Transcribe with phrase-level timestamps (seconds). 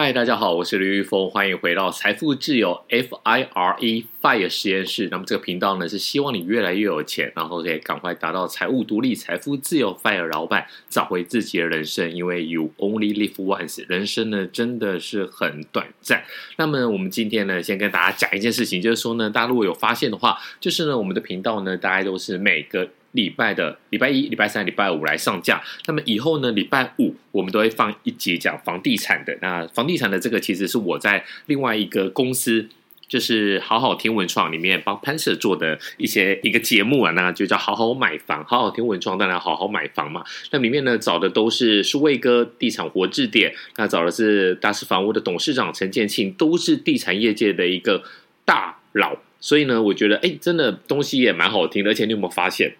[0.00, 5.08] 嗨，大家好，我是刘玉峰，欢迎回到财富自由 F I R E Fire 实验室。
[5.10, 9.92] 那么这个频道呢，是希望你越来越有钱，然后可以赶快达到财务独立、财富自由。
[10.00, 16.22] Fire 老板找回自己的人生，因为 You only live once，人生呢真的是很短暂。
[16.58, 22.88] 那么我们今天呢，先跟大家讲一件事情，就是说呢，大家如果有发现的话，就是呢，我们的频道呢，大概都是每个。
[23.12, 25.62] 礼拜的礼拜一、礼拜三、礼拜五来上架。
[25.86, 29.36] 那么以后呢，礼拜五我们都会放一集讲房地产的。
[29.40, 32.68] 那房地产的这个其实是我在另外一个公司，
[33.08, 38.44] 就是好好听文创里面帮潘 Sir 做的一些一个节目啊，那就叫好好买房。
[38.44, 40.22] 好好听文创，当然好好买房嘛。
[40.50, 48.04] 那里面呢找的都是数位哥地产活字典，那找的是大师房屋的董事长陈建庆，都是地产业界的一个
[48.44, 49.16] 大佬。
[49.40, 51.90] 所以呢，我觉得哎，真的东西也蛮好听的。
[51.90, 52.76] 而且你有没有发现？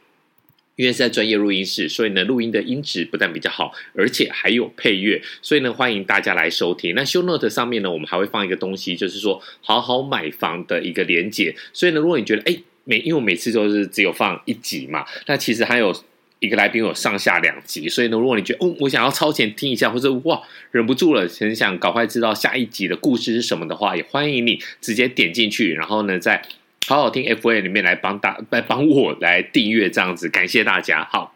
[0.78, 6.94] 因为是在专业录音室，所以呢，录音的音质不但比较好，而且还有配乐，所以呢，欢迎大家来收听。
[6.94, 11.52] 那 Show Note 上面呢，我们还会放一个东西，就是说好好买房的一个连结。
[11.72, 15.92] 所以呢，如果你觉得哎，每因为我每次都是只有放一集嘛，那其实还有
[16.38, 26.40] 一个来宾有上下两集，所以呢，如果你觉得哦，我想要超前听一下，或者哇，忍不住了，很想赶快知道下一集的故事是什么的话，也欢迎你直接点进去，然后呢，在。
[26.86, 31.04] 好好听 FA 里面来帮大来帮我来订阅这样子，感谢大家。
[31.10, 31.34] 好，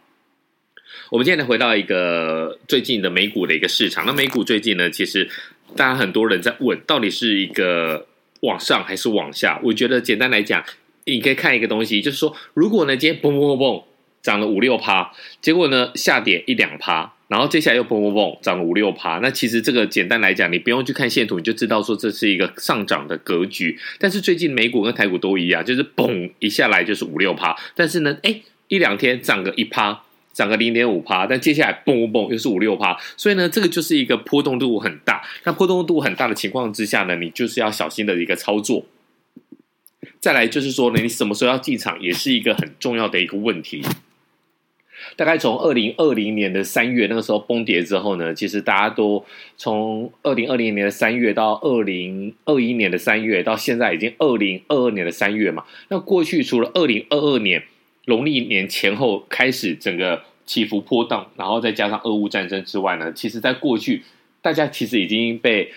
[1.10, 4.06] 我们现在回到一个最近的美股的一个市场。
[4.06, 5.28] 那美股最近呢，其实
[5.76, 8.06] 大家很多人在问，到底是一个
[8.40, 9.60] 往上还是往下？
[9.62, 10.64] 我觉得简单来讲，
[11.04, 13.84] 你可以看一个东西，就是说，如果呢今天嘣嘣嘣嘣
[14.22, 15.12] 涨了五六趴，
[15.42, 17.12] 结果呢下跌一两趴。
[17.32, 23.78] 然后接下来又嘣嘣嘣涨了五六趴，那其实这个简单来讲，你不用去看线图，你就知道说这是一个上涨的格局。
[23.98, 30.02] 但是最近美股跟台股都一样，就是嘣一下来就是五六趴，但是呢，哎，一两天涨个一趴，
[30.34, 35.22] 涨个零点五趴，但接下来嘣嘣嘣又是五六趴，所以呢，这个就是一个波动度很大。
[35.44, 38.84] 那波动度很大的情况之下呢，你就是要小心的一个操作。
[40.20, 43.82] 再来就是说呢，你什么时候要进场，也是一个很重要的一个问题。
[45.16, 49.24] 大概从二零二零年的三月那个时候崩跌之后呢，其实大家都
[49.56, 55.64] 从二零二零年的三月到二零二一年的三月，到现在已经二零二二年的三月嘛。
[55.88, 57.62] 那过去除了二零二二年
[58.06, 64.02] 农历年前后开始整个起伏波动，然后再加上俄乌战争之外呢，其实在过去
[64.40, 65.70] 大家其实已经被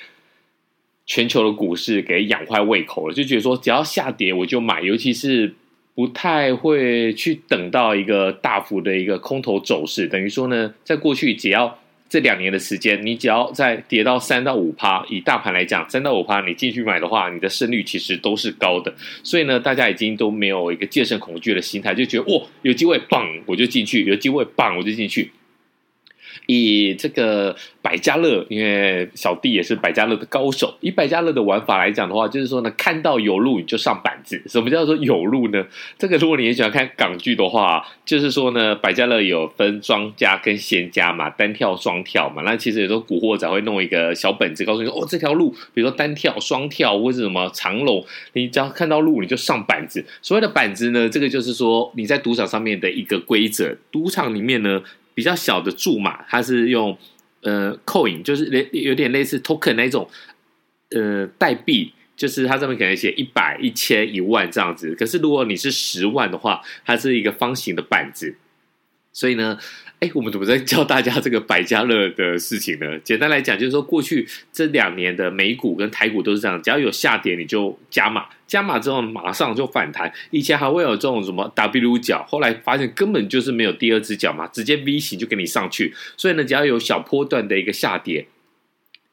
[1.05, 5.53] 全球的股市给养坏胃口了，就觉得说只要下跌我就买，尤其是。
[5.95, 11.79] 不太会去等到一个大幅的一个空头走势，等于说呢，在过去只要
[12.09, 18.93] 这两年的时间，你只要在跌到三到五趴，以大盘来讲，三到五趴你进去买的话，你的胜率其实都是高的。
[19.23, 25.31] 所以呢，大家已经都没有一个戒慎恐惧的心态，就觉得哇，有机会棒我就进去，有机会棒我就进去。
[26.47, 30.75] 以这个百家乐，因为小弟也是百家乐的高手。
[30.81, 34.41] 以百家乐的玩法来讲的话，就是说呢，看到有路你就上板子。
[34.47, 35.65] 什么叫做有路呢？
[35.97, 42.41] 这个如果你也喜欢看港剧的话，就是说呢，百家乐有分庄家跟闲家嘛，单跳双跳嘛。
[42.43, 50.05] 那其实有时候古惑仔会弄一个小本子，告诉你说哦，这条路，比如说单跳、双跳或者什么长龙，你只要看到路你就上板子。
[50.21, 53.75] 所谓的板子呢，这个就是说你在赌场上面的一个规则。
[53.91, 54.81] 赌场里面呢。
[55.15, 56.95] 比较小的注码，它是用
[57.41, 60.07] 呃 coin，就是类有点类似 token 那种
[60.91, 64.93] 呃代币，就是它上面可能写一百、一千、一万这样子。
[64.93, 68.35] 可是如果你是十万的话，它是一个方形的板子，
[69.15, 69.57] 所以呢。
[70.01, 72.99] 哎，我们怎么在教大家这个百家乐的事情呢？
[72.99, 80.13] 简单来讲，就是说过去这两年的美股跟台股都是这样，只要有下跌你就加码，加码之后马上就反弹。
[80.31, 85.93] 以前还会有这种什么 W 角，后来发现根本就是没有第二只脚嘛，直接 V 型就给你上去。
[86.17, 88.27] 所以呢，只要有小波段的一个下跌，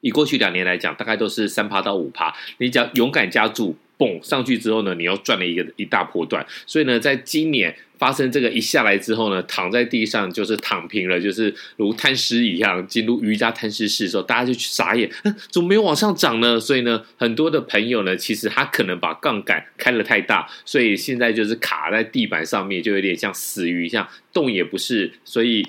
[0.01, 3.77] 以过去两年来讲，大概都是三趴到五趴，你只要勇敢加注。
[3.95, 15.09] 蹦上去之后呢，你又赚了一个一大波段，所以呢，在今年发生这个一下来之后呢，躺在地上就是躺平了，就是如贪尸一样，进入瑜伽贪尸室的时候，大家就去傻眼，
[15.49, 16.59] 怎么没有往上涨呢？
[16.59, 25.65] 所以呢，很多的朋友呢，其实他可能把杠杆开得太大，所以现在就是卡在地板上面，就有点像死鱼一样，动也不是，所以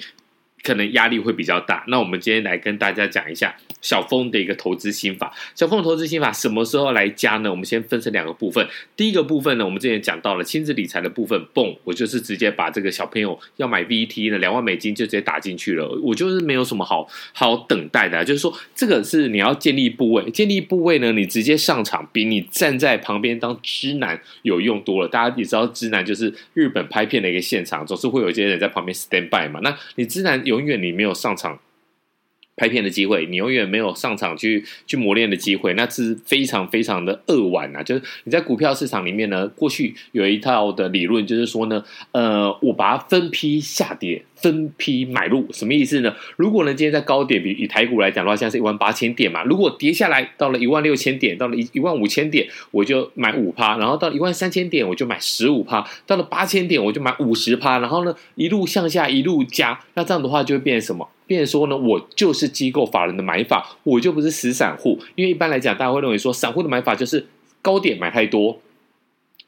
[0.65, 1.85] 可能压力会比较大。
[1.87, 3.55] 那我们今天来跟大家讲一下。
[3.85, 7.51] 小峰的一个投资心法，小峰的投资心法什么时候来加呢？
[7.51, 8.67] 我们先分成两个部分。
[8.97, 25.09] 第一个部分呢，我们之前讲到了亲子理财的部分，蹦，我就是直接把这个小朋友要买 VT 的两万美金就直接打进去了，我就是没有什么好好等待的啊，就是说这个是你要建立部位，建立部位呢，你直接上场比你站在旁边当直男有用多了。
[25.09, 29.61] 大家也知道，直男就是日本拍片的一个现场，总是会有一些人在旁边 stand by 嘛。
[29.63, 31.59] 那你直男有永远你没有上场。
[32.57, 37.83] 拍片的机会，你永远没有上场去去磨练的机会，那是非常非常的扼腕啊！
[37.83, 46.15] 就是你在股票市场里面呢，过去有一套的理论，就是说呢，呃，我把它分批下跌，分批买入，什么意思呢？
[46.37, 61.09] 如果呢今天在高点，比以台股来讲的话，现在是一万八千点嘛，如果跌下来到了一万六千点，到了一一万五千点，我就买五趴，然后到一万三千点，我就买十五趴，到了八千点，我就买五十趴，然后呢一路向下一路加，那这样的话就会变成什么？
[61.27, 64.99] 变说呢，我就是机构法人的买法，我就不是死散户。
[65.15, 67.27] 因为一般来讲，大家会认为说，散户的买法就是
[67.63, 68.61] 高点买太多。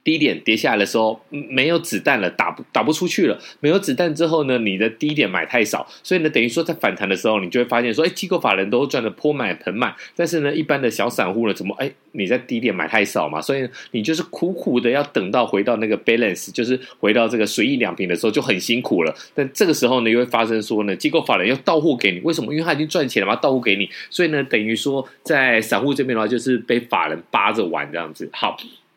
[0.06, 3.36] 低点跌下来的时候，没有子弹了，打不打不出去了。
[3.58, 19.12] 没有子弹之后呢，你的低点买太少，所以呢，等于说在反弹的时候，你就会发现说，哎，机构法人都赚得盆满盆满，但是呢，一般的小散户呢，怎么哎，你在低点买太少嘛，所以你就是苦苦的要等到回到那个 balance，就是回到这个随意两平的时候就很辛苦了。
[19.34, 22.52] 但这个时候呢，又会发生说呢，机构法人要到货给你，为什么？
[22.54, 28.30] 因为他已经赚钱了嘛，到货给你，所以呢，等于说在散户这边的话，就是被法人扒着玩这样子。
[28.32, 28.56] 好。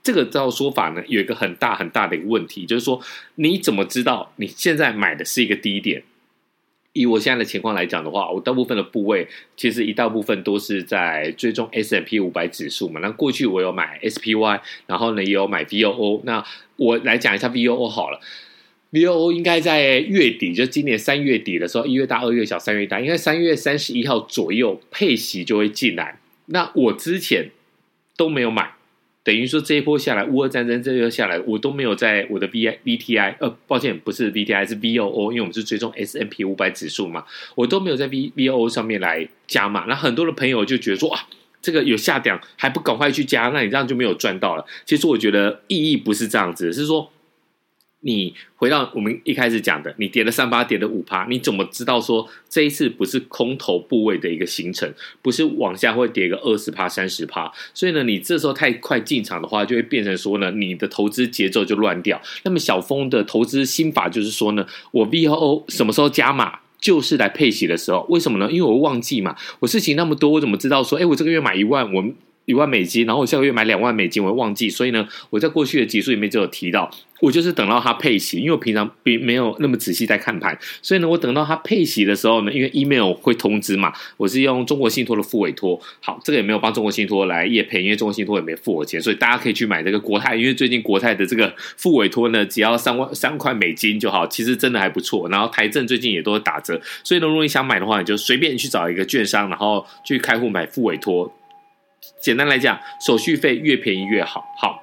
[0.10, 3.00] 这个照说法呢，有一个很大很大的一个问题，就是说
[3.36, 6.02] 你怎么知道你现在买的是一个低点？
[6.94, 13.00] 以我现在的情况来讲的话，我大部分的部位其实一大部分都是在追踪 S&P 五百指数嘛。
[13.02, 16.22] 那过去我有买 SPY，然后呢也有买 VOO。
[16.24, 16.44] 那
[16.78, 18.20] 我来讲一下 VOO 好了
[18.92, 26.20] ，VOO 应该在月底，就今年三月底的时候，一月大二月小三月大，应该三月三十一号左右配息就会进来。
[26.48, 27.52] 那我之前
[28.18, 28.72] 都没有买。
[29.24, 37.26] 等于说这一波下来，乌俄战争这一波下来，我都没有在我的 V I V T I，呃，抱歉，不是 V T I，是 V O O，因为我们是追踪 S M P 五百指数嘛，
[37.56, 39.86] 我都没有在 V V O O 上面来加码。
[39.88, 41.20] 那很多的朋友就觉得说，哇，
[41.62, 44.66] 这个有下档，还不赶快去加，那你这样就没有赚到了。
[44.86, 47.12] 其实我觉得意义不是这样子，是说。
[48.02, 54.90] 你回到我们一开始讲的，你跌了三趴，跌了五趴，你怎么知道说这一次不是空头部位的一个形成，
[55.22, 57.52] 不是往下会跌个二十趴、三十趴？
[57.74, 62.22] 所以呢，你这时候太快进场的话，就会变成说呢，你的投资节奏就乱掉。
[62.44, 68.06] 那么小峰的投资心法就是说呢，我 V O 什么时候加码，就是来配息的时候。
[68.10, 68.50] 为什么呢？
[68.50, 72.04] 因为我忘记嘛，我事情那么多，我怎么知道说，哎，我这个月买一万，我
[72.50, 74.72] 一万美金，然后我下个月买两万美金，我会忘记。
[74.72, 85.80] 所以呢，我在过去的集数里面就有提到，我就是等到它配息，因为我平常并没有那么仔细在看盘，所以呢，我等到它配息的时候呢，因为 email 会通知嘛，我是用中国信托的副委托。
[86.02, 95.30] 好，这个也没有帮中国信托来业配，因为中国信托也没付我钱，所以大家可以去买这个国泰，因为最近国泰的这个副委托呢，只要三万三块美金就好，其实真的还不错。
[95.30, 101.32] 然后台证最近也都是打折，所以呢，如果你想买的话，你就随便去找一个券商，然后去开户买副委托。
[102.20, 104.46] 简单来讲，手续费越便宜越好。
[104.58, 104.82] 好，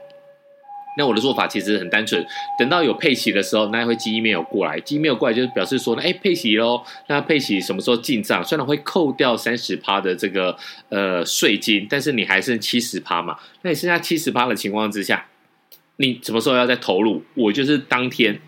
[0.97, 2.25] 那我的做法其实很单纯，
[2.59, 6.83] 等到有配息的时候，那会寄 email 过来，寄 email 过来就是表示说呢，哎，配息喽。
[7.09, 8.43] 那配息什么时候进账？
[8.45, 10.57] 虽然会扣掉三十趴的这个
[10.89, 13.37] 呃税金，但是你还剩七十趴嘛。
[13.63, 15.27] 那你剩下七十趴的情况之下，
[15.97, 17.23] 你什么时候要再投入？
[17.35, 18.41] 我就是当天。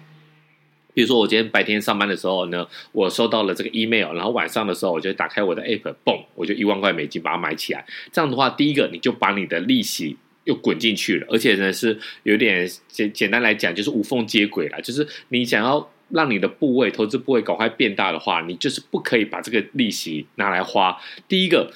[0.95, 7.87] 比如说，我今天白天上班的时候呢，我收到了这个 email，然后晚上的时候，我就打开我的 app，嘣，我就一万块美金把它买起来。
[8.11, 14.81] 这样的话，第一个你就把你的利息又滚进去了，而且呢是有点简简单来讲，就是无缝接轨了。
[14.81, 20.99] 就是你想要让你的部位投资部位赶快变大的话，你就是不可以把这个利息拿来花。
[21.29, 21.71] 第一个，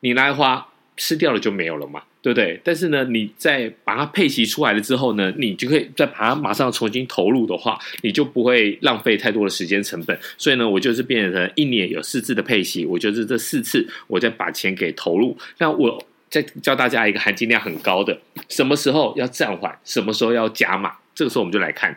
[0.00, 2.02] 你拿来花吃掉了就没有了嘛。
[2.26, 2.60] 对不对？
[2.64, 10.18] 但是呢，你在把它配齐出来了之后呢，你就可以再把它马上重新投入的话，你就不会浪费太多的时间成本。
[10.36, 15.38] 所以呢，我就是变成一年有四次的配息，我就是这四次我再把钱给投入。
[15.58, 20.94] 那我再教大家一个含金量很高的，什么时候要暂缓，什么时候要加码。
[21.14, 21.96] 这个时候我们就来看，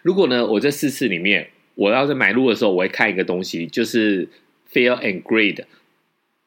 [0.00, 4.26] 如果呢，我这四次里面我要在买入的时候，我会看一个东西，就是
[4.72, 5.64] Fear and Greed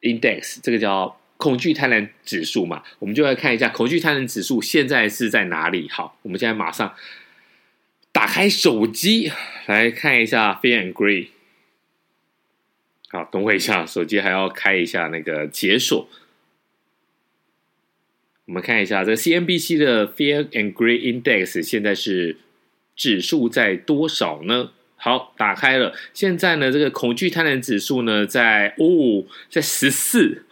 [0.00, 1.19] Index，这个叫。
[1.40, 5.88] 恐惧贪婪指数嘛，我们就来看一下恐惧贪婪指数现在是在哪里。
[5.88, 6.94] 好，我们现在马上
[8.12, 9.32] 打开手机
[9.64, 11.28] 来看一下 Fear and Greed。
[13.08, 16.08] 好，等我一下，手机还要开一下那个解锁。
[18.44, 22.36] 我们看一下这 CNBC 的 Fear and Greed Index 现在是
[22.94, 24.72] 指数在多少呢？
[25.02, 25.94] 好，打开了。
[26.12, 30.42] 现在呢，这个恐惧贪婪指数呢，在哦，在十四，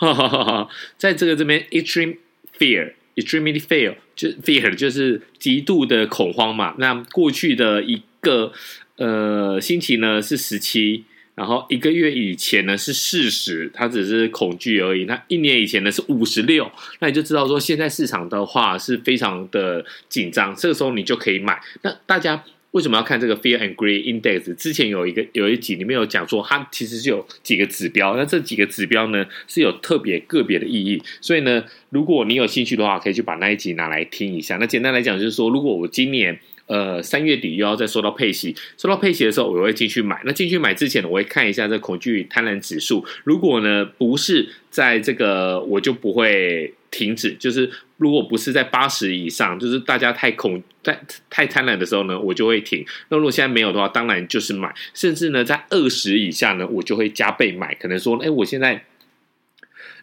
[0.97, 2.17] 在这个这边，extreme
[2.59, 6.75] fear，extremely fear，就 fear 就是极度的恐慌嘛。
[6.79, 8.51] 那过去的一个
[8.97, 15.05] 呃星期呢是十七，然后一个月以前呢是四十，它只是恐惧而已。
[15.05, 21.61] 那一年以前呢是五十六，那你就知道说现在市场的话是非常的紧张，这个时候你就可以买。
[21.83, 22.43] 那大家。
[22.73, 24.55] 为什么要看这个 Fear and Greed Index？
[24.55, 31.03] 之前有一个有一集里面有讲说，它其实是有几个指标，那这几个指标呢是有特别个别的意义。
[31.21, 34.59] 所以呢，如果你有兴趣的话，可以去把那一集拿来听一下。
[34.59, 40.21] 那简单来讲就是说，如果我今年呃三月底又要再收到配息，收到配息的时候，我会进去买。
[40.27, 43.03] 那进去买之前呢，我会看一下这恐惧与贪婪指数。
[43.25, 47.33] 如果呢不是在这个，我就不会停止。
[47.35, 50.63] 就是如果不是在八十以上，就是大家太恐。
[50.81, 52.83] 太太贪婪的时候呢，我就会停。
[53.11, 54.75] 那如果现在没有的话，当然就是买。
[54.95, 57.75] 甚至呢，在二十以下呢，我就会加倍买。
[57.75, 58.83] 可能说，哎，我现在，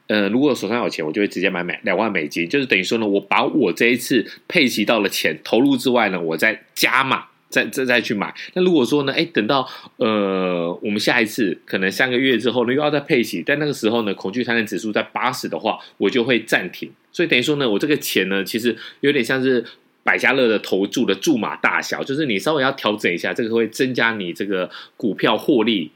[0.05, 8.33] 呃，如果手上有钱，我就会直接买买两万美金，就是等于说呢，我把我这一次配齐到了钱投入之外呢，我再加码，再再再去买。
[8.53, 16.91] 那如果说呢，哎，等到呃，我们下一次可能三个月之后呢，又要再配息，但那个时候呢，恐惧贪婪指数在八十的话，我就会暂停。
[17.11, 19.63] 所以等于说呢，我这个钱呢，其实有点像是。
[20.05, 25.89] 百家乐的投注的注码大小，就是你稍微要调整一下，这个会增加你这个股票获利，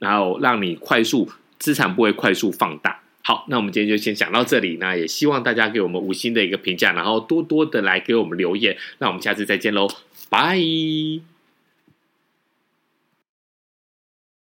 [0.00, 3.00] 然后让你快速资产不会快速放大。
[3.22, 9.88] 好，那我们今天就先讲到这里，那也希望大家给我们五星的一个评价，然后多多的来给我们留言，那我们下次再见喽，
[10.28, 11.33] 拜。